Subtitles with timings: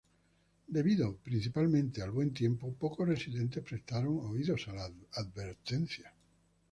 [0.67, 6.11] Debido principalmente al buen tiempo, pocos residentes prestaron oídos a la advertencia.